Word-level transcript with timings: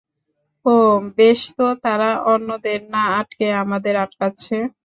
ওহ, 0.65 0.97
বেশ 1.17 1.39
তো, 1.57 1.65
তারা 1.83 2.09
অন্যদের 2.25 2.79
না 2.93 3.03
আটকে, 3.19 3.47
আমাদের 3.63 3.93
আটকাচ্ছে? 3.97 4.55